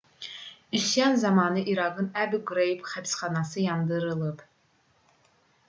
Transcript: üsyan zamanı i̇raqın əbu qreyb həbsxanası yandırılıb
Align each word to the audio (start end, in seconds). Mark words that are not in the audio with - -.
üsyan 0.79 1.17
zamanı 1.23 1.59
i̇raqın 1.73 2.09
əbu 2.23 2.39
qreyb 2.53 2.83
həbsxanası 2.95 3.65
yandırılıb 3.69 4.45